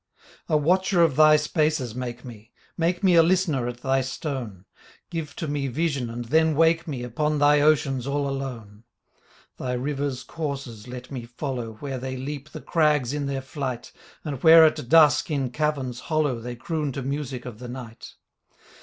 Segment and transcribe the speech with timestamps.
[0.15, 3.03] 64 The Book of Poverty and Death A watcher of Thy spaces make me, Make
[3.03, 4.65] me a listener at Thy stone,
[5.11, 8.83] Give to me vision and then wake me Upon Thy oceans all alone.
[9.57, 13.91] Thy rivers' courses let me follow Where they leap the crags in their flight
[14.25, 18.15] And where at dusk in caverns hollow They croon to music of the night.